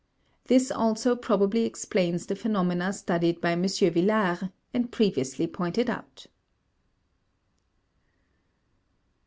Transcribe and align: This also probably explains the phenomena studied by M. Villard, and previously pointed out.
This 0.45 0.71
also 0.71 1.15
probably 1.15 1.63
explains 1.63 2.25
the 2.25 2.35
phenomena 2.35 2.91
studied 2.91 3.39
by 3.39 3.51
M. 3.51 3.67
Villard, 3.67 4.51
and 4.73 4.91
previously 4.91 5.45
pointed 5.45 5.91
out. 5.91 6.25